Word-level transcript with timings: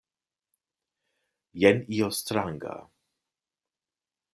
Jen 1.65 1.85
io 2.01 2.11
stranga. 2.23 2.77